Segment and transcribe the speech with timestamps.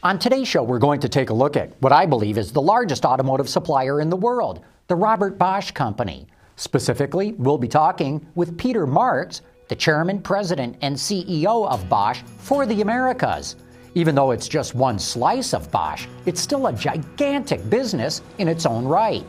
[0.00, 2.62] On today's show, we're going to take a look at what I believe is the
[2.62, 6.28] largest automotive supplier in the world, the Robert Bosch Company.
[6.54, 12.64] Specifically, we'll be talking with Peter Marks, the chairman, president, and CEO of Bosch for
[12.64, 13.56] the Americas.
[13.96, 18.66] Even though it's just one slice of Bosch, it's still a gigantic business in its
[18.66, 19.24] own right.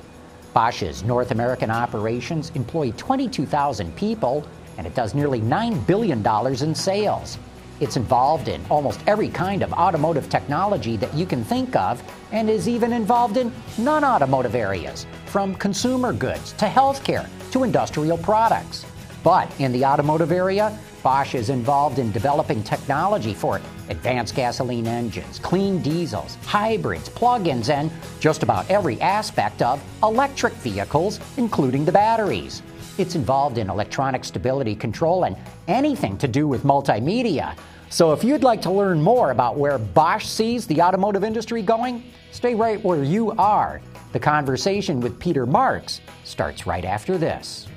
[0.53, 4.45] Bosch's North American operations employ 22,000 people,
[4.77, 6.23] and it does nearly $9 billion
[6.63, 7.39] in sales.
[7.79, 12.49] It's involved in almost every kind of automotive technology that you can think of, and
[12.49, 18.85] is even involved in non automotive areas, from consumer goods to healthcare to industrial products.
[19.23, 25.39] But in the automotive area, Bosch is involved in developing technology for advanced gasoline engines,
[25.39, 31.91] clean diesels, hybrids, plug ins, and just about every aspect of electric vehicles, including the
[31.91, 32.61] batteries.
[32.99, 35.37] It's involved in electronic stability control and
[35.69, 37.55] anything to do with multimedia.
[37.89, 42.03] So if you'd like to learn more about where Bosch sees the automotive industry going,
[42.31, 43.79] stay right where you are.
[44.11, 47.69] The conversation with Peter Marks starts right after this.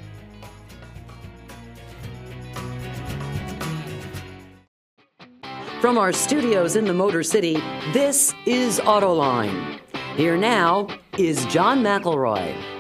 [5.81, 7.63] From our studios in the Motor City,
[7.93, 9.79] this is Autoline.
[10.17, 12.72] Here now is John McElroy.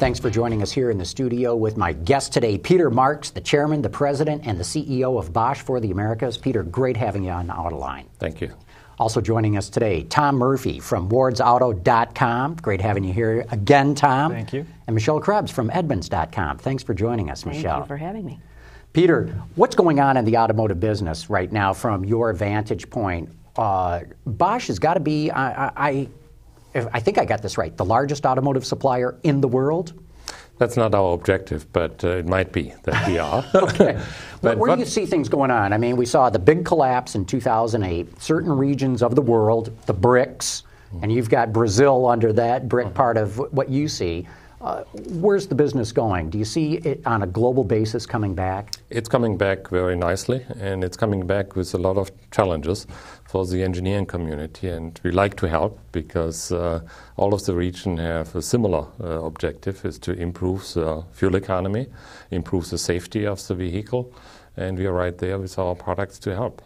[0.00, 3.40] Thanks for joining us here in the studio with my guest today, Peter Marks, the
[3.42, 6.38] chairman, the president, and the CEO of Bosch for the Americas.
[6.38, 8.06] Peter, great having you on Autoline.
[8.18, 8.50] Thank you.
[8.98, 12.54] Also joining us today, Tom Murphy from wardsauto.com.
[12.62, 14.32] Great having you here again, Tom.
[14.32, 14.64] Thank you.
[14.86, 16.56] And Michelle Krebs from edmunds.com.
[16.56, 17.80] Thanks for joining us, Thank Michelle.
[17.80, 18.40] Thank you for having me.
[18.94, 19.26] Peter,
[19.56, 23.28] what's going on in the automotive business right now from your vantage point?
[23.54, 26.08] Uh, Bosch has got to be, I, I,
[26.74, 29.92] I, I think I got this right, the largest automotive supplier in the world?
[30.58, 33.44] That's not our objective, but uh, it might be that we are.
[33.54, 33.98] okay.
[34.42, 35.74] But Where do you see things going on?
[35.74, 38.22] I mean, we saw the big collapse in 2008.
[38.22, 40.62] Certain regions of the world, the BRICS,
[41.02, 44.26] and you've got Brazil under that BRIC part of what you see.
[44.60, 46.28] Uh, where's the business going?
[46.28, 48.74] Do you see it on a global basis coming back?
[48.90, 52.86] It's coming back very nicely, and it's coming back with a lot of challenges
[53.30, 54.68] for the engineering community.
[54.68, 56.80] And we like to help because uh,
[57.16, 61.86] all of the region have a similar uh, objective: is to improve the fuel economy,
[62.32, 64.12] improve the safety of the vehicle,
[64.56, 66.60] and we are right there with our products to help.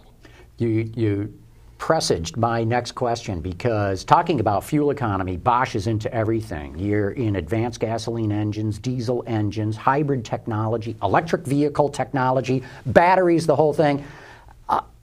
[0.56, 1.34] You, you
[1.76, 6.78] presaged my next question because talking about fuel economy, Bosch is into everything.
[6.78, 13.74] You're in advanced gasoline engines, diesel engines, hybrid technology, electric vehicle technology, batteries, the whole
[13.74, 14.02] thing.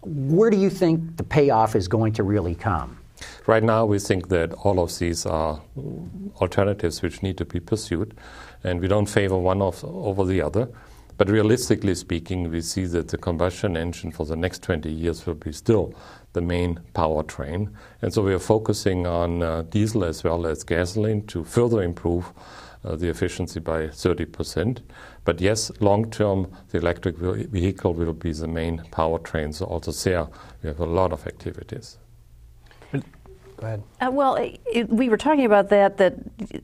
[0.03, 2.97] Where do you think the payoff is going to really come?
[3.45, 5.62] Right now, we think that all of these are
[6.38, 8.17] alternatives which need to be pursued,
[8.63, 10.69] and we don't favor one of, over the other.
[11.17, 15.35] But realistically speaking, we see that the combustion engine for the next 20 years will
[15.35, 15.94] be still
[16.33, 17.72] the main powertrain.
[18.01, 22.33] And so we are focusing on uh, diesel as well as gasoline to further improve
[22.84, 24.80] the efficiency by 30%.
[25.24, 29.53] But yes, long term, the electric vehicle will be the main powertrain.
[29.53, 30.28] So also there,
[30.64, 31.97] we have a lot of activities.
[32.92, 33.84] Go ahead.
[34.00, 36.16] Uh, well, it, it- we were talking about that, that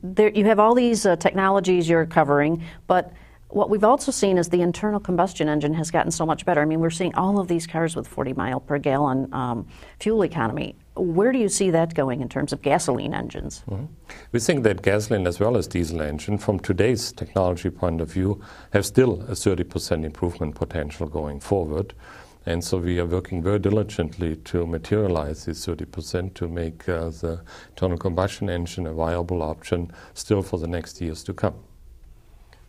[0.02, 3.12] there, you have all these uh, technologies you're covering, but
[3.50, 6.60] what we've also seen is the internal combustion engine has gotten so much better.
[6.60, 9.66] I mean, we're seeing all of these cars with 40 mile per gallon um,
[10.00, 10.74] fuel economy.
[10.98, 13.62] Where do you see that going in terms of gasoline engines?
[14.32, 18.42] We think that gasoline as well as diesel engine, from today's technology point of view,
[18.72, 21.94] have still a 30% improvement potential going forward.
[22.46, 27.42] And so we are working very diligently to materialize this 30% to make uh, the
[27.70, 31.54] internal combustion engine a viable option still for the next years to come.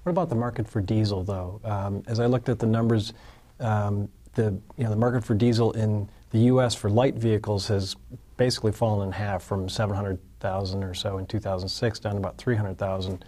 [0.03, 1.61] What about the market for diesel, though?
[1.63, 3.13] Um, as I looked at the numbers,
[3.59, 6.73] um, the you know the market for diesel in the U.S.
[6.75, 7.95] for light vehicles has
[8.37, 13.25] basically fallen in half from 700,000 or so in 2006 down to about 300,000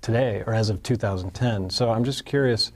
[0.00, 1.68] today, or as of 2010.
[1.68, 2.72] So I'm just curious,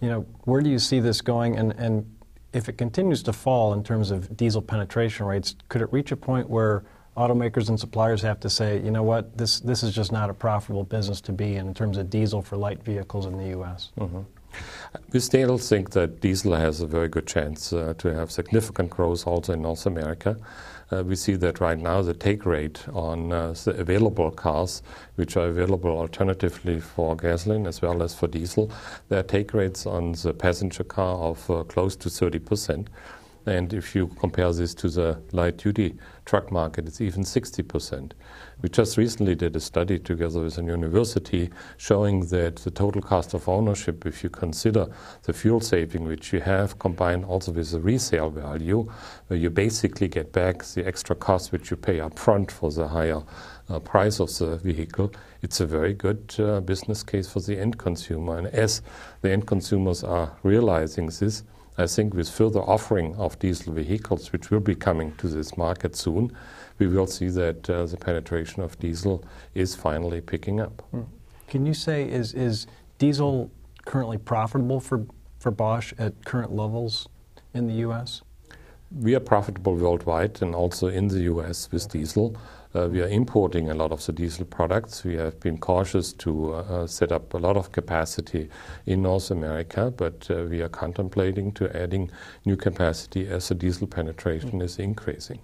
[0.00, 2.06] you know, where do you see this going, and and
[2.52, 6.16] if it continues to fall in terms of diesel penetration rates, could it reach a
[6.16, 6.84] point where
[7.16, 10.34] automakers and suppliers have to say, you know what, this this is just not a
[10.34, 13.90] profitable business to be in in terms of diesel for light vehicles in the U.S.
[13.98, 14.20] Mm-hmm.
[15.12, 19.26] We still think that diesel has a very good chance uh, to have significant growth
[19.26, 20.36] also in North America.
[20.90, 24.82] Uh, we see that right now the take rate on uh, the available cars,
[25.14, 28.70] which are available alternatively for gasoline as well as for diesel,
[29.08, 32.86] their take rates on the passenger car of close to 30%.
[33.46, 38.12] And if you compare this to the light duty truck market, it's even 60%.
[38.60, 43.34] We just recently did a study together with a university showing that the total cost
[43.34, 44.86] of ownership, if you consider
[45.24, 48.90] the fuel saving which you have combined also with the resale value,
[49.26, 52.88] where you basically get back the extra cost which you pay up front for the
[52.88, 53.22] higher
[53.68, 57.78] uh, price of the vehicle, it's a very good uh, business case for the end
[57.78, 58.38] consumer.
[58.38, 58.82] And as
[59.22, 61.42] the end consumers are realizing this,
[61.82, 65.96] I think with further offering of diesel vehicles, which will be coming to this market
[65.96, 66.30] soon,
[66.78, 69.24] we will see that uh, the penetration of diesel
[69.54, 70.82] is finally picking up.
[70.90, 71.02] Hmm.
[71.48, 72.66] Can you say is is
[72.98, 73.50] diesel
[73.84, 75.06] currently profitable for
[75.38, 77.08] for Bosch at current levels
[77.52, 78.22] in the U.S.?
[78.94, 81.68] We are profitable worldwide and also in the U.S.
[81.72, 82.36] with diesel.
[82.74, 85.04] Uh, we are importing a lot of the diesel products.
[85.04, 88.48] We have been cautious to uh, uh, set up a lot of capacity
[88.86, 92.10] in North America, but uh, we are contemplating to adding
[92.46, 95.40] new capacity as the diesel penetration is increasing.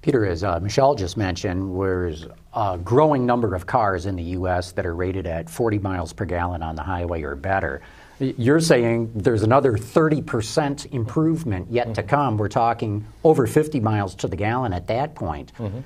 [0.00, 4.72] Peter, as uh, Michelle just mentioned, there's a growing number of cars in the U.S.
[4.72, 7.82] that are rated at 40 miles per gallon on the highway or better.
[8.18, 11.94] You're saying there's another 30% improvement yet mm-hmm.
[11.94, 12.36] to come.
[12.36, 15.52] We're talking over 50 miles to the gallon at that point.
[15.54, 15.80] Mm-hmm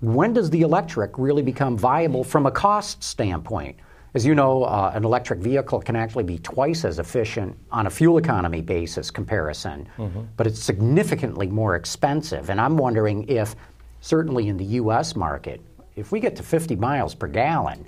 [0.00, 3.76] when does the electric really become viable from a cost standpoint?
[4.14, 7.90] As you know, uh, an electric vehicle can actually be twice as efficient on a
[7.90, 10.22] fuel economy basis comparison, mm-hmm.
[10.36, 12.50] but it's significantly more expensive.
[12.50, 13.54] And I'm wondering if,
[14.00, 15.14] certainly in the U.S.
[15.14, 15.60] market,
[15.94, 17.84] if we get to 50 miles per gallon,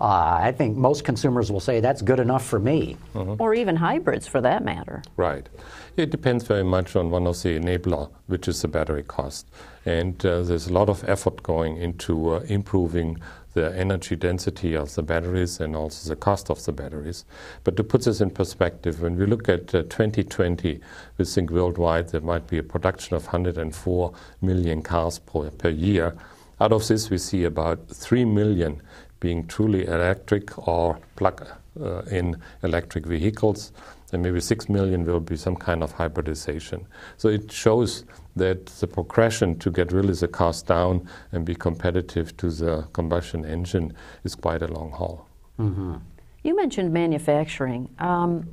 [0.00, 2.96] uh, I think most consumers will say that's good enough for me.
[3.14, 3.34] Mm-hmm.
[3.38, 5.02] Or even hybrids for that matter.
[5.16, 5.48] Right.
[5.96, 9.46] It depends very much on one of the enabler, which is the battery cost.
[9.84, 13.18] And uh, there's a lot of effort going into uh, improving
[13.52, 17.24] the energy density of the batteries and also the cost of the batteries.
[17.64, 20.80] But to put this in perspective, when we look at uh, 2020,
[21.18, 26.16] we think worldwide there might be a production of 104 million cars per, per year.
[26.60, 28.80] Out of this, we see about 3 million
[29.20, 31.46] being truly electric or plug
[31.80, 33.72] uh, in electric vehicles
[34.12, 36.86] and maybe 6 million will be some kind of hybridization.
[37.16, 38.04] So it shows
[38.36, 43.44] that the progression to get really the cost down and be competitive to the combustion
[43.44, 43.92] engine
[44.24, 45.28] is quite a long haul.
[45.58, 45.96] Mm-hmm.
[46.42, 47.94] You mentioned manufacturing.
[47.98, 48.48] Um,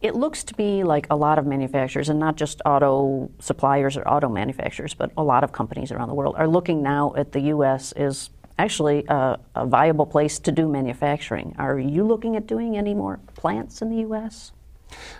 [0.00, 4.06] it looks to me like a lot of manufacturers, and not just auto suppliers or
[4.08, 7.40] auto manufacturers, but a lot of companies around the world, are looking now at the
[7.40, 7.92] U.S.
[7.92, 11.54] as actually a, a viable place to do manufacturing.
[11.58, 14.52] Are you looking at doing any more plants in the U.S.?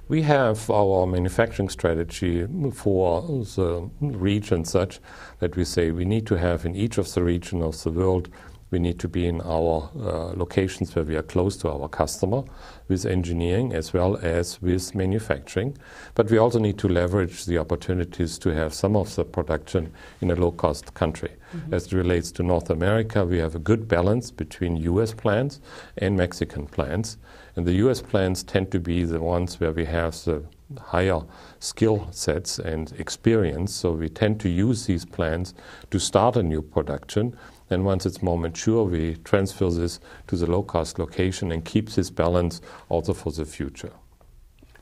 [0.09, 5.01] We have our manufacturing strategy for the region such
[5.39, 8.29] that we say we need to have in each of the regions of the world
[8.73, 12.43] we need to be in our uh, locations where we are close to our customer
[12.89, 15.77] with engineering as well as with manufacturing.
[16.15, 20.31] But we also need to leverage the opportunities to have some of the production in
[20.31, 21.31] a low cost country.
[21.55, 21.75] Mm-hmm.
[21.75, 25.61] As it relates to North America, we have a good balance between US plants
[25.99, 27.19] and Mexican plants.
[27.55, 30.43] And the US plants tend to be the ones where we have the
[30.81, 31.21] higher
[31.61, 33.75] skill sets and experience.
[33.75, 35.53] So we tend to use these plants
[35.91, 37.37] to start a new production
[37.73, 42.11] then once it's more mature, we transfer this to the low-cost location and keep this
[42.11, 42.61] balance
[42.91, 43.91] also for the future.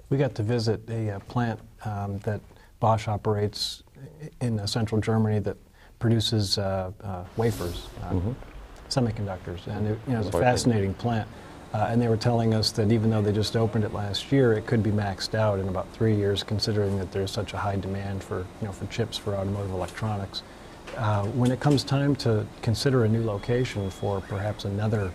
[0.09, 2.41] We got to visit a uh, plant um, that
[2.81, 3.85] Bosch operates
[4.41, 5.57] in uh, central Germany that
[6.01, 8.33] produces uh, uh wafers, uh, mm-hmm.
[8.89, 11.29] semiconductors, and it, you know, it's a fascinating plant.
[11.73, 14.55] Uh, and they were telling us that even though they just opened it last year,
[14.55, 17.77] it could be maxed out in about three years, considering that there's such a high
[17.77, 20.43] demand for, you know, for chips for automotive electronics.
[20.97, 25.13] Uh, when it comes time to consider a new location for perhaps another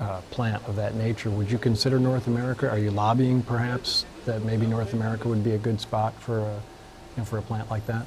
[0.00, 2.68] uh, plant of that nature, would you consider North America?
[2.68, 6.54] Are you lobbying perhaps that maybe North America would be a good spot for a,
[6.54, 8.06] you know, for a plant like that?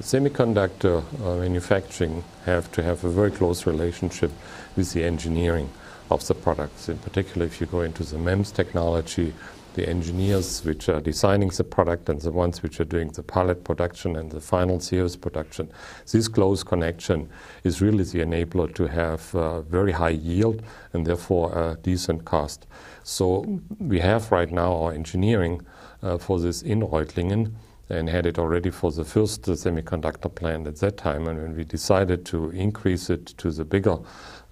[0.00, 4.30] Semiconductor uh, manufacturing have to have a very close relationship
[4.76, 5.70] with the engineering
[6.10, 6.88] of the products.
[6.88, 9.34] In particular, if you go into the MEMS technology,
[9.76, 13.62] the engineers which are designing the product and the ones which are doing the pilot
[13.62, 15.70] production and the final series production.
[16.10, 17.28] This close connection
[17.62, 20.62] is really the enabler to have uh, very high yield
[20.94, 22.66] and therefore a decent cost.
[23.04, 25.60] So we have right now our engineering
[26.02, 27.52] uh, for this in Reutlingen
[27.90, 31.28] and had it already for the first semiconductor plant at that time.
[31.28, 33.98] And when we decided to increase it to the bigger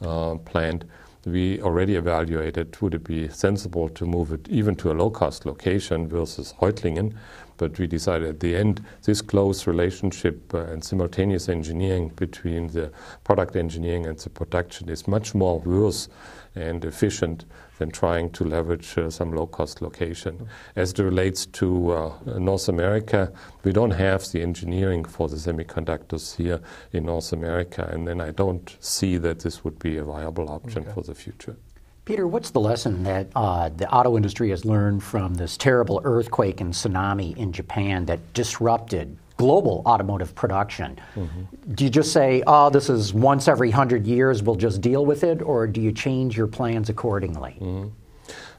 [0.03, 0.85] uh, plant,
[1.27, 5.47] we already evaluated would it be sensible to move it even to a low cost
[5.47, 7.15] location versus Reutlingen.
[7.57, 12.91] But we decided at the end this close relationship uh, and simultaneous engineering between the
[13.23, 16.09] product engineering and the production is much more worth
[16.55, 17.45] and efficient
[17.79, 20.49] than trying to leverage uh, some low cost location.
[20.77, 23.33] As it relates to uh, North America,
[23.65, 26.61] we don't have the engineering for the semiconductors here
[26.93, 30.83] in North America, and then I don't see that this would be a viable option
[30.83, 30.93] okay.
[30.93, 31.57] for the future.
[32.05, 36.61] Peter, what's the lesson that uh, the auto industry has learned from this terrible earthquake
[36.61, 40.99] and tsunami in Japan that disrupted global automotive production?
[41.15, 41.73] Mm-hmm.
[41.75, 45.25] Do you just say, oh, this is once every hundred years, we'll just deal with
[45.25, 47.57] it, or do you change your plans accordingly?
[47.61, 47.89] Mm-hmm.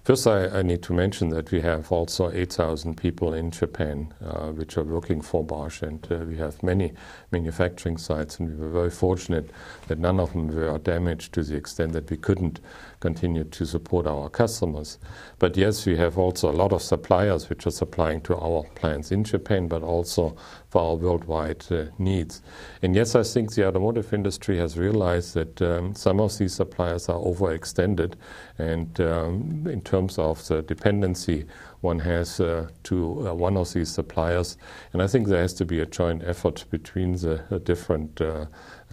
[0.05, 4.51] First, I, I, need to mention that we have also 8,000 people in Japan uh,
[4.51, 6.93] which are working for Bosch, and uh, we have many
[7.31, 9.49] manufacturing sites, and we were very fortunate
[9.87, 12.59] that none of them were damaged to the extent that we couldn't
[13.05, 14.97] continue to support our customers.
[15.37, 19.11] But yes, we have also a lot of suppliers which are supplying to our plants
[19.11, 20.35] in Japan, but also
[20.69, 22.41] for our worldwide uh, needs.
[22.81, 27.07] And yes, I think the automotive industry has realized that um, some of these suppliers
[27.09, 28.13] are overextended,
[28.57, 31.45] and um, in terms of the dependency
[31.81, 34.57] one has uh, to uh, one of these suppliers.
[34.93, 38.45] And I think there has to be a joint effort between the uh, different uh,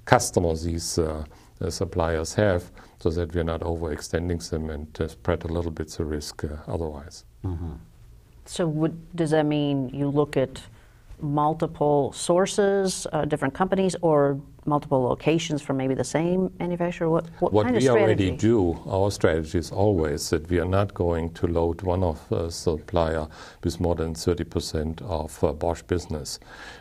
[0.05, 1.25] customers these uh,
[1.71, 6.45] suppliers have so that we're not overextending them and spread a little bit the risk
[6.67, 7.25] otherwise.
[7.45, 7.73] Mm-hmm.
[8.45, 10.61] So, would, does that mean you look at
[11.21, 17.09] multiple sources, uh, different companies, or multiple locations from maybe the same manufacturer?
[17.09, 20.95] What, what, what kind we already do, our strategy is always that we are not
[20.95, 23.29] going to load one of uh, supplier
[23.63, 26.39] with more than 30% of uh, Bosch business.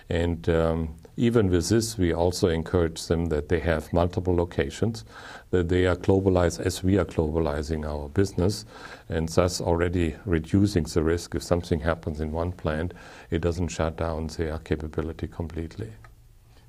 [0.09, 5.05] And um, even with this, we also encourage them that they have multiple locations,
[5.51, 8.65] that they are globalized as we are globalizing our business,
[9.07, 12.95] and thus already reducing the risk if something happens in one plant,
[13.29, 15.91] it doesn't shut down their capability completely.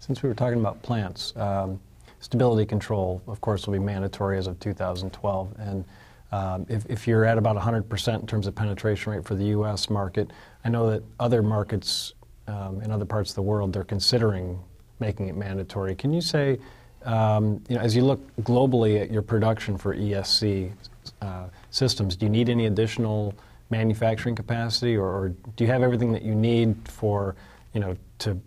[0.01, 1.81] Since we were talking about plants, um,
[2.21, 5.55] stability control, of course, will be mandatory as of 2012.
[5.61, 5.83] And
[6.31, 9.89] um, if, if, you're at about 100% in terms of penetration rate for the U.S.
[9.89, 10.31] market,
[10.63, 12.13] I know that other markets
[12.53, 14.59] um, in other parts of the world, they're considering
[15.01, 15.95] making it mandatory.
[15.95, 16.59] Can you say,
[17.05, 20.73] um, you know, as you look globally at your production for ESC
[21.21, 23.35] uh, systems, do you need any additional
[23.71, 27.35] manufacturing capacity, or, or, do you have everything that you need for,
[27.73, 28.39] you know, to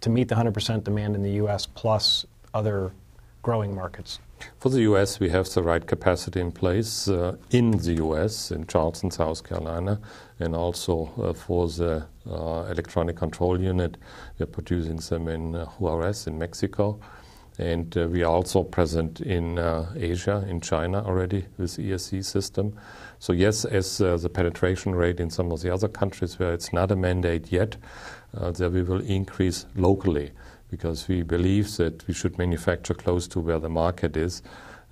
[0.00, 1.64] to meet the 100% demand in the U.S.
[1.64, 2.92] plus other
[3.42, 4.18] growing markets?
[4.58, 8.66] For the U.S., we have the right capacity in place uh, in the U.S., in
[8.66, 10.00] Charleston, South Carolina,
[10.40, 13.96] and also uh, for the uh, electronic control unit,
[14.38, 16.98] we're producing them in uh, Juarez, in Mexico.
[17.58, 22.76] And uh, we are also present in uh, Asia, in China already with ESC system.
[23.20, 26.90] So yes, as the penetration rate in some of the other countries where it's not
[26.90, 27.76] a mandate yet,
[28.32, 30.32] there we will increase locally
[30.74, 34.42] because we believe that we should manufacture close to where the market is.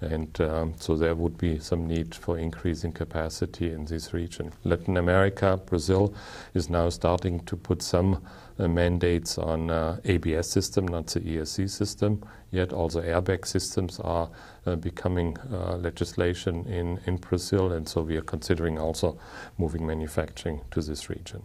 [0.01, 4.53] And um, so there would be some need for increasing capacity in this region.
[4.63, 6.15] Latin America, Brazil
[6.55, 8.25] is now starting to put some
[8.61, 12.23] uh, mandates on uh, ABS system, not the ESC system.
[12.53, 14.31] Yet also airbag systems are
[14.67, 19.19] uh, becoming uh, legislation in, in Brazil, and so we are considering also
[19.59, 21.43] moving manufacturing to this region.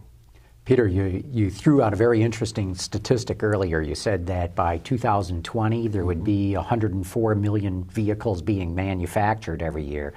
[0.68, 3.80] Peter, you, you threw out a very interesting statistic earlier.
[3.80, 10.12] You said that by 2020 there would be 104 million vehicles being manufactured every year.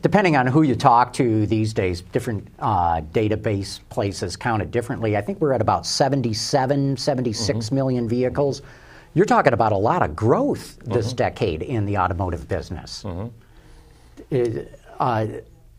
[0.00, 5.16] Depending on who you talk to these days, different uh, database places count it differently.
[5.16, 7.74] I think we're at about 77, 76 mm-hmm.
[7.74, 8.62] million vehicles.
[9.14, 11.16] You're talking about a lot of growth this mm-hmm.
[11.16, 13.02] decade in the automotive business.
[13.02, 14.60] Mm-hmm.
[15.00, 15.26] Uh,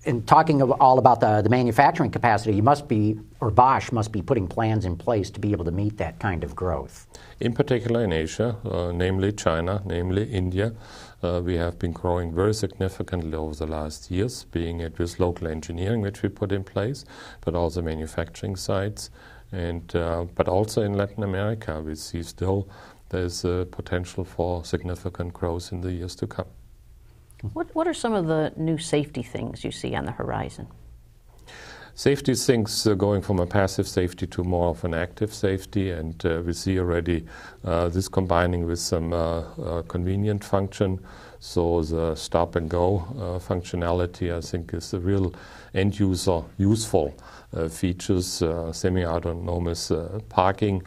[0.06, 4.22] in talking all about the, the manufacturing capacity, you must be, or Bosch must be
[4.22, 7.06] putting plans in place to be able to meet that kind of growth.
[7.42, 10.74] In particular in Asia, uh, namely China, namely India,
[11.22, 15.48] uh, we have been growing very significantly over the last years, being it with local
[15.48, 17.04] engineering, which we put in place,
[17.42, 19.10] but also manufacturing sites.
[19.52, 22.70] And, uh, but also in Latin America, we see still
[23.10, 26.46] there's a potential for significant growth in the years to come.
[27.54, 30.68] What, what are some of the new safety things you see on the horizon?
[31.96, 36.26] Safety things uh, going from a passive safety to more of an active safety, and
[36.26, 37.26] uh, we see already
[37.66, 41.00] uh, this combining with some uh, uh, convenient function.
[41.40, 45.34] So the stop and go uh, functionality, I think, is the real
[45.74, 47.14] end user useful
[47.70, 48.44] features.
[48.72, 49.92] semi-autonomous
[50.30, 50.84] parking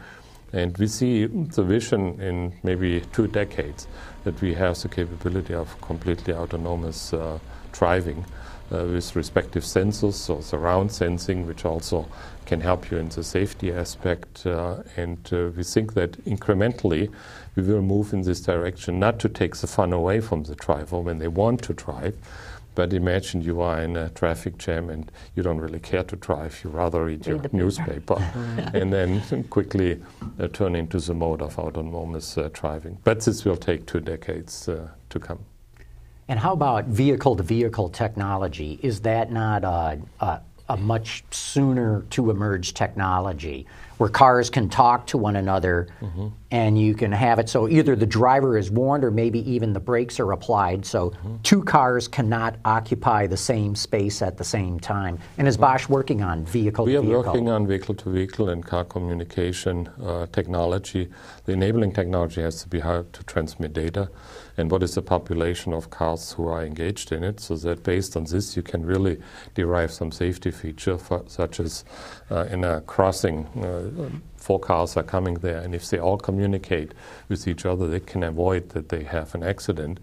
[0.52, 3.86] and we see the vision in maybe two decades
[4.24, 7.38] that we have the capability of completely autonomous uh,
[7.72, 8.24] driving.
[8.72, 12.06] uh, with respective sensors, so surround sensing, which also
[12.46, 14.46] can help you in the safety aspect.
[14.46, 17.12] Uh, and uh, we think that incrementally
[17.54, 20.98] we will move in this direction, not to take the fun away from the driver
[21.00, 22.16] when they want to drive,
[22.74, 26.60] but imagine you are in a traffic jam and you don't really care to drive,
[26.64, 28.14] you rather read, your newspaper
[28.74, 30.00] and then quickly
[30.38, 32.98] uh, turn into the mode of autonomous uh, driving.
[33.04, 35.40] But this will take two decades uh, to come.
[36.28, 38.78] And how about vehicle to vehicle technology?
[38.82, 43.66] Is that not a, a, a much sooner to emerge technology?
[43.98, 46.28] Where cars can talk to one another mm-hmm.
[46.50, 49.80] and you can have it so either the driver is warned or maybe even the
[49.80, 51.36] brakes are applied so mm-hmm.
[51.42, 55.18] two cars cannot occupy the same space at the same time.
[55.38, 55.62] And is mm-hmm.
[55.62, 57.08] Bosch working on vehicle we to vehicle?
[57.08, 61.08] We are working on vehicle to vehicle and car communication uh, technology.
[61.44, 64.10] The enabling technology has to be how to transmit data
[64.56, 68.16] and what is the population of cars who are engaged in it, so that based
[68.16, 69.18] on this you can really
[69.54, 71.84] derive some safety feature, for, such as
[72.30, 73.81] uh, in a crossing, uh,
[74.36, 76.92] four cars are coming there, and if they all communicate
[77.28, 80.00] with each other, they can avoid that they have an accident.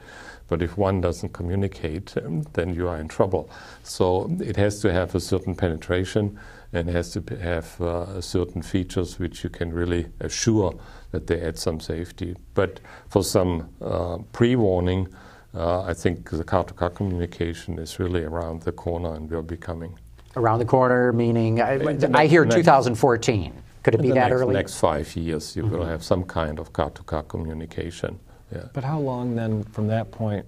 [0.47, 3.49] But if one doesn't communicate, um, then you are in trouble.
[3.83, 6.39] So it has to have a certain penetration
[6.73, 10.73] and has to have uh, certain features which you can really assure
[11.11, 12.35] that they add some safety.
[12.53, 15.07] But for some uh, pre-warning,
[15.53, 19.97] uh, I think the car-to-car communication is really around the corner and will be coming.
[20.35, 21.79] Around the corner, meaning I,
[22.13, 23.53] I hear 2014.
[23.83, 24.53] Could it be that next, early?
[24.53, 25.77] Next five years, you mm-hmm.
[25.77, 28.19] will have some kind of car-to-car communication.
[28.53, 28.65] Yeah.
[28.73, 30.45] But how long then, from that point,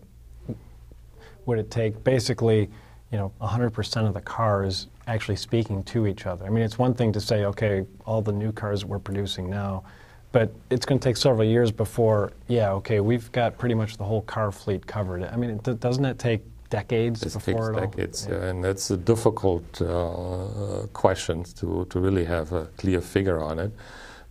[1.46, 2.04] would it take?
[2.04, 2.70] Basically,
[3.12, 6.46] you know, 100% of the cars actually speaking to each other.
[6.46, 9.50] I mean, it's one thing to say, okay, all the new cars that we're producing
[9.50, 9.84] now
[10.32, 14.04] but it's going to take several years before, yeah, okay, we've got pretty much the
[14.04, 15.24] whole car fleet covered.
[15.24, 18.46] I mean, it, doesn't it take decades it before takes decades, yeah.
[18.46, 23.72] and that's a difficult uh, question to, to really have a clear figure on it.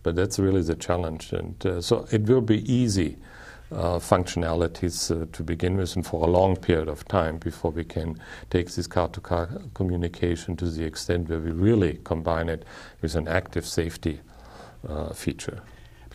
[0.03, 3.17] But that's really the challenge, and uh, so it will be easy.
[3.71, 7.85] Uh, functionalities uh, to begin with and for a long period of time before we
[7.85, 8.19] can
[8.49, 12.65] take this car-to-car communication to the extent where we really combine it
[13.01, 14.19] with an active safety
[14.89, 15.61] uh, feature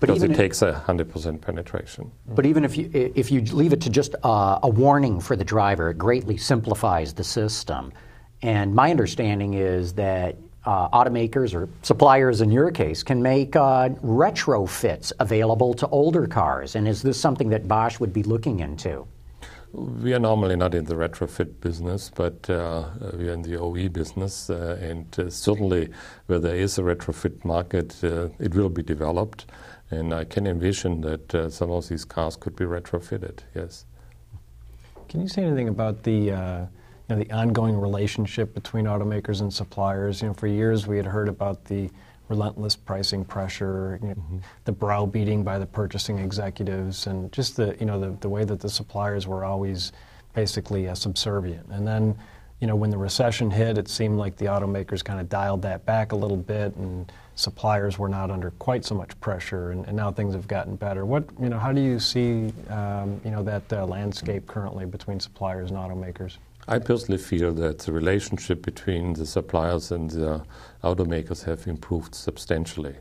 [0.00, 2.11] because it takes a 100% penetration.
[2.29, 5.45] But even if you, if you leave it to just uh, a warning for the
[5.45, 7.93] driver, it greatly simplifies the system.
[8.43, 13.89] And my understanding is that uh, automakers or suppliers in your case can make uh,
[14.02, 16.75] retrofits available to older cars.
[16.75, 19.06] And is this something that Bosch would be looking into?
[19.73, 23.89] We are normally not in the retrofit business, but uh, we are in the OE
[23.89, 24.49] business.
[24.49, 25.91] Uh, and uh, certainly,
[26.26, 29.47] where there is a retrofit market, uh, it will be developed.
[29.90, 33.84] And I can envision that uh, some of these cars could be retrofitted, yes.
[35.08, 36.60] Can you say anything about the, uh,
[37.08, 40.22] you know, the ongoing relationship between automakers and suppliers?
[40.22, 41.88] You know, for years we had heard about the
[42.28, 44.38] relentless pricing pressure, you know, mm-hmm.
[44.64, 48.58] the browbeating by the purchasing executives, and just the, you know, the, the way that
[48.58, 49.92] the suppliers were always
[50.34, 51.68] basically uh, subservient.
[51.70, 52.18] And then,
[52.60, 55.86] you know, when the recession hit, it seemed like the automakers kind of dialed that
[55.86, 59.96] back a little bit and suppliers were not under quite so much pressure, and, and
[59.96, 61.06] now things have gotten better.
[61.06, 65.20] What you know, how do you see um, you know that uh, landscape currently between
[65.20, 66.38] suppliers and automakers?
[66.68, 70.42] I personally feel that the relationship between the suppliers and the
[70.82, 72.96] automakers have improved substantially.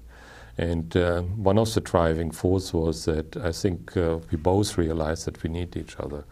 [0.57, 5.25] And uh, one of the driving force was that I think uh, we both realized
[5.25, 6.23] that we need each other.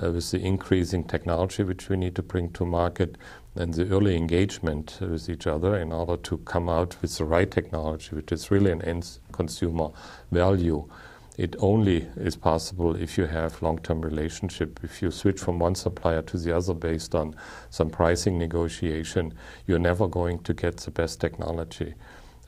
[0.00, 3.16] Uh, with the increasing technology which we need to bring to market,
[3.56, 7.50] and the early engagement with each other in order to come out with the right
[7.50, 9.90] technology, which is really an end consumer
[10.32, 10.88] value.
[11.36, 14.80] It only is possible if you have long-term relationship.
[14.84, 17.34] If you switch from one supplier to the other based on
[17.70, 19.34] some pricing negotiation,
[19.66, 21.94] you're never going to get the best technology.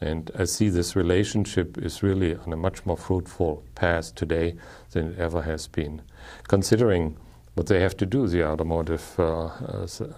[0.01, 4.57] And I see this relationship is really on a much more fruitful path today
[4.91, 6.03] than it ever has been.
[6.49, 7.17] Considering
[7.55, 10.09] what they have to do, the automotive uh, uh, uh,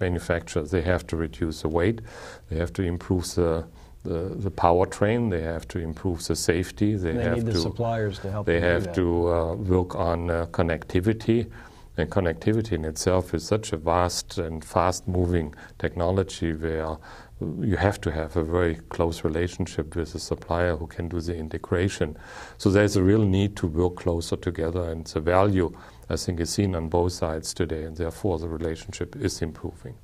[0.00, 2.00] manufacturers, they have to reduce the weight,
[2.50, 3.66] they have to improve the
[4.04, 5.30] the, the powertrain.
[5.30, 6.94] They have to improve the safety.
[6.94, 8.46] They, they have need to, the suppliers to help.
[8.46, 11.50] They have to uh, work on uh, connectivity,
[11.96, 16.96] and connectivity in itself is such a vast and fast-moving technology where
[17.40, 21.36] you have to have a very close relationship with the supplier who can do the
[21.36, 22.16] integration.
[22.56, 25.72] So there's a real need to work closer together, and the value
[26.10, 29.94] I think is seen on both sides today, and therefore the relationship is improving.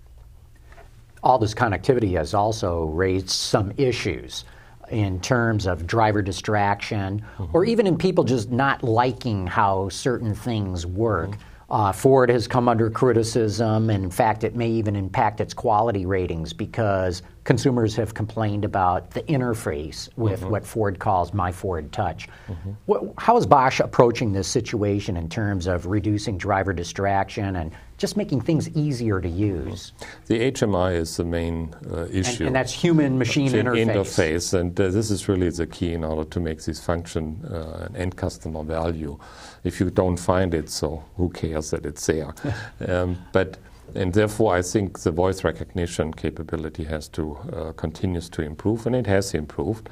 [1.23, 4.44] All this connectivity has also raised some issues
[4.90, 7.57] in terms of driver distraction mm-hmm.
[7.57, 11.31] or even in people just not liking how certain things work.
[11.31, 11.53] Mm-hmm.
[11.74, 16.06] Uh, Ford has come under criticism, and in fact, it may even impact its quality
[16.06, 20.50] ratings because consumers have complained about the interface with mm-hmm.
[20.50, 22.28] what Ford calls My Ford Touch.
[22.46, 22.70] Mm-hmm.
[22.87, 28.16] What, how is Bosch approaching this situation in terms of reducing driver distraction and just
[28.16, 29.92] making things easier to use?
[30.26, 32.44] The HMI is the main uh, issue.
[32.44, 33.87] And, and, that's human machine interface.
[33.87, 34.59] interface.
[34.59, 37.96] And uh, this is really the key in order to make this function uh, an
[37.96, 39.18] end customer value.
[39.62, 42.35] If you don't find it, so who cares that it's there?
[42.88, 43.59] um, but
[43.94, 48.96] and therefore, I think the voice recognition capability has to uh, continues to improve, and
[48.96, 49.88] it has improved.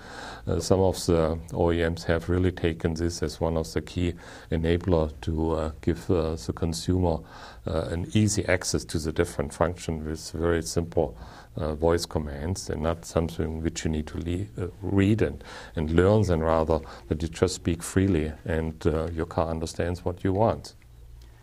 [0.46, 4.14] Uh, some of the OEMs have really taken this as one of the key
[4.50, 7.18] enabler to uh, give uh, the consumer
[7.66, 11.16] uh, an easy access to the different functions with very simple
[11.56, 15.44] uh, voice commands and not something which you need to le- read and,
[15.76, 18.84] and learn, and rather that you just speak freely and
[19.14, 20.74] your car understands what you want.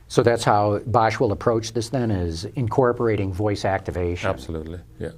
[0.09, 4.27] So that's how Bosch will approach this then, is incorporating voice activation.
[4.27, 5.11] Absolutely, yeah.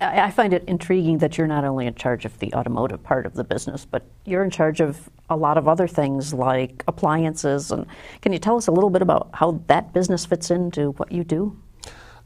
[0.00, 3.34] I find it intriguing that you're not only in charge of the automotive part of
[3.34, 7.70] the business, but you're in charge of a lot of other things like appliances.
[7.70, 7.86] And
[8.20, 11.24] can you tell us a little bit about how that business fits into what you
[11.24, 11.58] do?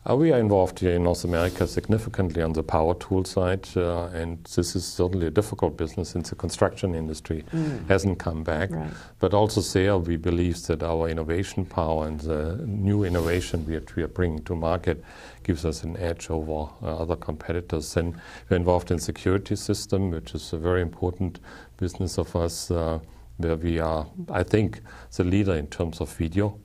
[0.08, 4.04] Uh, we are involved here in North America significantly on the power tool side, uh,
[4.08, 7.88] and this is certainly a difficult business since the construction industry mm.
[7.88, 8.70] hasn't come back.
[8.70, 8.90] Right.
[9.18, 14.02] But also there, we believe that our innovation power and the new innovation which we
[14.02, 15.02] are bringing to market
[15.42, 17.96] gives us an edge over uh, other competitors.
[17.96, 21.40] And we're involved in security system, which is a very important
[21.78, 22.98] business of us, uh,
[23.38, 24.82] where we are, I think,
[25.16, 26.58] the leader in terms of video.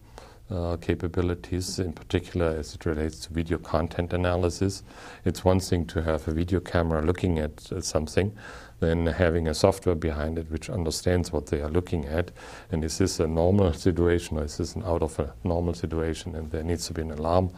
[0.52, 4.82] Uh, capabilities, in particular as it relates to video content analysis.
[5.24, 8.36] It's one thing to have a video camera looking at uh, something,
[8.80, 12.32] then having a software behind it which understands what they are looking at.
[12.72, 16.34] And is this a normal situation or is this an out of a normal situation
[16.34, 17.52] and there needs to be an alarm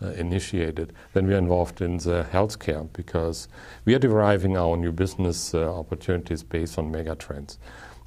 [0.00, 0.92] uh, initiated?
[1.14, 3.48] Then we are involved in the healthcare because
[3.84, 7.56] we are deriving our new business uh, opportunities based on megatrends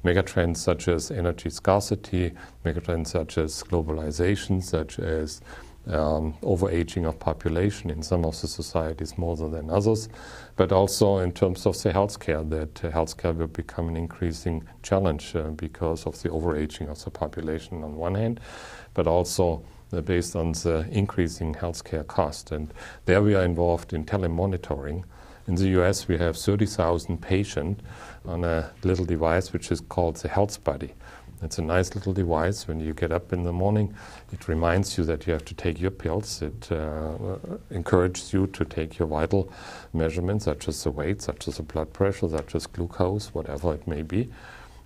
[0.04, 2.32] megatrends such as energy scarcity,
[2.64, 5.40] megatrends such as globalization, such as
[5.86, 10.08] um, overaging of population in some of the societies more than others,
[10.56, 15.34] but also in terms of the healthcare, that uh, healthcare will become an increasing challenge
[15.34, 18.40] uh, because of the overaging of the population on one hand,
[18.94, 22.52] but also uh, based on the increasing healthcare cost.
[22.52, 22.72] And
[23.06, 25.04] there we are involved in telemonitoring.
[25.50, 27.82] In the US, we have 30,000 patients
[28.24, 30.94] on a little device which is called the Health Buddy.
[31.42, 32.68] It's a nice little device.
[32.68, 33.92] When you get up in the morning,
[34.32, 36.40] it reminds you that you have to take your pills.
[36.40, 37.38] It uh,
[37.70, 39.52] encourages you to take your vital
[39.92, 43.88] measurements, such as the weight, such as the blood pressure, such as glucose, whatever it
[43.88, 44.28] may be.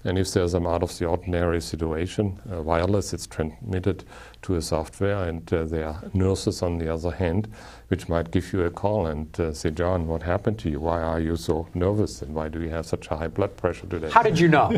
[0.07, 4.05] And if there's an out of the ordinary situation, uh, wireless, it's transmitted
[4.43, 7.49] to a software, and uh, there are nurses on the other hand,
[7.89, 10.81] which might give you a call and uh, say, John, what happened to you?
[10.81, 12.21] Why are you so nervous?
[12.21, 14.11] And why do you have such a high blood pressure today?
[14.11, 14.69] How did you know?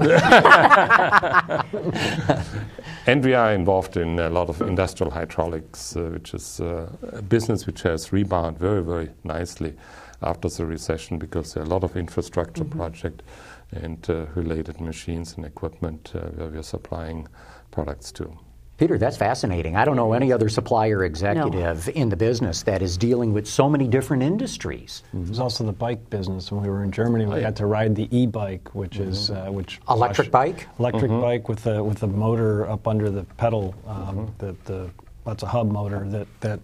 [3.06, 7.22] and we are involved in a lot of industrial hydraulics, uh, which is uh, a
[7.22, 9.74] business which has rebounded very, very nicely
[10.22, 12.78] after the recession because there are a lot of infrastructure mm-hmm.
[12.78, 13.22] projects
[13.72, 17.26] and uh, related machines and equipment uh, where we are supplying
[17.70, 18.38] products to.
[18.78, 19.74] Peter, that's fascinating.
[19.74, 21.92] I don't know any other supplier executive no.
[21.94, 25.02] in the business that is dealing with so many different industries.
[25.08, 25.24] Mm-hmm.
[25.24, 26.52] There's also the bike business.
[26.52, 29.08] When we were in Germany, we got to ride the e-bike, which mm-hmm.
[29.08, 31.22] is uh, which electric bike, electric mm-hmm.
[31.22, 33.74] bike with a with a motor up under the pedal.
[33.86, 34.46] Um, mm-hmm.
[34.46, 34.90] the, the
[35.24, 36.60] that's a hub motor that that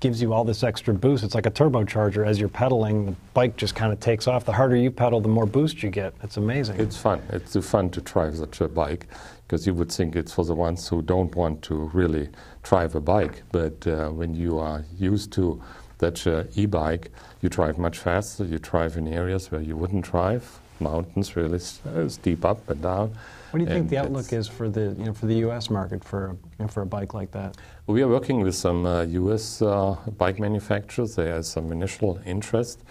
[0.00, 1.24] gives you all this extra boost.
[1.24, 2.26] It's like a turbocharger.
[2.26, 4.44] As you're pedaling, the bike just kind of takes off.
[4.44, 6.14] The harder you pedal, the more boost you get.
[6.22, 6.80] It's amazing.
[6.80, 7.22] It's fun.
[7.30, 9.06] It's fun to drive such a bike
[9.46, 12.28] because you would think it's for the ones who don't want to really
[12.62, 13.42] drive a bike.
[13.52, 15.62] But uh, when you are used to
[16.00, 18.44] such an e-bike, you drive much faster.
[18.44, 23.16] You drive in areas where you wouldn't drive, mountains really uh, steep up and down.
[23.54, 25.70] What do you think the outlook is for the you know for the U.S.
[25.70, 27.56] market for you know, for a bike like that?
[27.86, 29.62] We are working with some uh, U.S.
[29.62, 31.14] Uh, bike manufacturers.
[31.14, 32.82] There is some initial interest,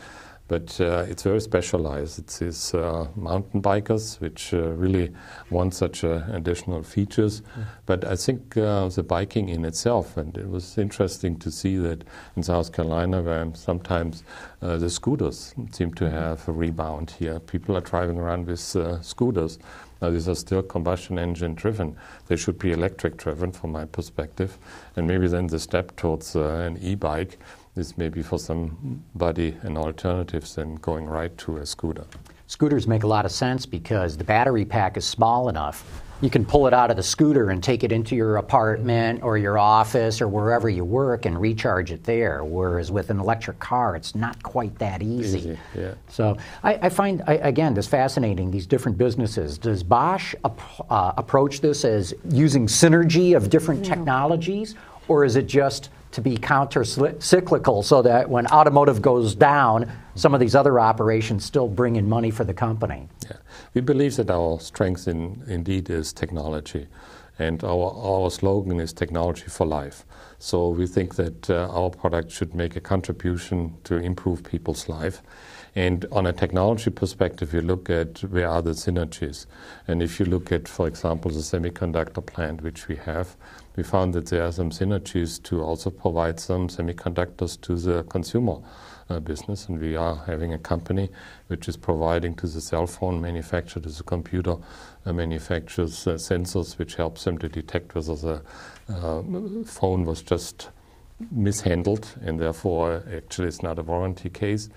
[0.47, 2.17] but uh, it's very specialized.
[2.17, 5.12] It's these uh, mountain bikers which uh, really
[5.49, 7.41] want such uh, additional features.
[7.41, 7.65] Mm.
[7.86, 12.06] But I think the biking in itself, and it was interesting to see that
[12.38, 14.23] in South Carolina, where sometimes
[14.62, 16.15] the scooters seem to mm-hmm.
[16.15, 17.41] have a rebound here.
[17.41, 18.62] People are driving around with
[19.02, 19.60] scooters.
[20.04, 21.96] Now, these are still combustion engine driven.
[22.28, 24.58] They should be electric driven from my perspective.
[24.98, 27.39] And maybe then the step towards uh, an e bike
[27.78, 32.04] is maybe for somebody an alternative than going right to a scooter.
[32.48, 36.46] Scooters make a lot of sense because the battery pack is small enough you can
[36.46, 40.22] pull it out of the scooter and take it into your apartment or your office
[40.22, 42.46] or wherever you work and recharge it there.
[42.46, 45.40] Whereas with an electric car, it's not quite that easy.
[45.40, 45.96] Easy, yeah.
[46.08, 49.58] So I, I find, I, again, this fascinating, these different businesses.
[49.58, 54.76] Does Bosch ap- uh, approach this as using synergy of different technologies,
[55.10, 60.34] or is it just to be counter cyclical so that when automotive goes down, some
[60.34, 63.08] of these other operations still bring in money for the company?
[63.26, 63.38] Yeah.
[63.73, 66.88] We believe that our strength in, indeed is technology.
[67.39, 70.06] And our, our slogan is technology for life.
[70.43, 75.21] So we think that uh, our product should make a contribution to improve people's life.
[75.73, 79.45] And on a technology perspective, you look at where are the synergies.
[79.88, 83.38] And if you look at, for example, the semiconductor plant which we have,
[83.77, 88.58] we found that there are some synergies to also provide some semiconductors to the consumer
[89.10, 89.68] uh, business.
[89.68, 91.10] And we are having a company
[91.48, 94.56] which is providing to the cell phone manufacturer, to the computer
[95.06, 98.42] uh, manufacturers, uh, sensors which helps them to detect whether the
[98.89, 99.22] uh,
[99.66, 100.70] phone was just
[101.32, 104.70] mishandled and therefore actually it's not a warranty case.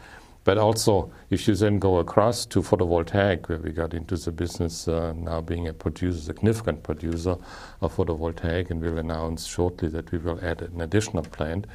[0.46, 4.86] But also, if you then go across to photovoltaic, where we got into the business
[4.86, 7.34] uh, now being a producer, significant producer
[7.80, 11.66] of photovoltaic, and we'll announce shortly that we will add an additional plant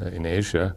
[0.00, 0.76] uh, in Asia,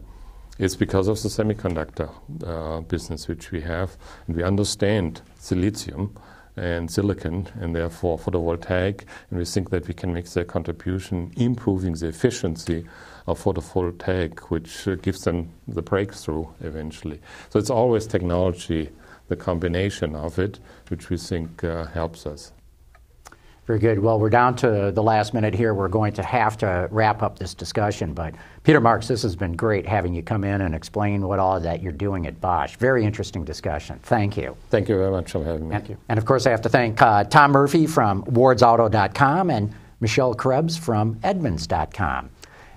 [0.58, 2.10] it's because of the semiconductor
[2.44, 6.16] uh, business which we have, and we understand silicium
[6.56, 11.92] and silicon, and therefore photovoltaic, and we think that we can make their contribution improving
[11.94, 12.86] the efficiency
[13.26, 17.20] of photovoltaic, which uh, gives them the breakthrough eventually.
[17.50, 18.90] So it's always technology,
[19.28, 22.52] the combination of it, which we think uh, helps us.
[23.66, 23.98] Very good.
[23.98, 25.74] Well, we're down to the last minute here.
[25.74, 28.14] We're going to have to wrap up this discussion.
[28.14, 31.58] But Peter Marks, this has been great having you come in and explain what all
[31.58, 32.76] that you're doing at Bosch.
[32.76, 33.98] Very interesting discussion.
[34.04, 34.56] Thank you.
[34.70, 35.74] Thank you very much for having me.
[35.74, 35.96] Thank you.
[36.08, 40.76] And of course, I have to thank uh, Tom Murphy from wardsauto.com and Michelle Krebs
[40.76, 42.30] from Edmunds.com.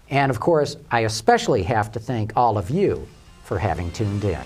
[0.10, 3.08] And of course, I especially have to thank all of you
[3.44, 4.42] for having tuned in.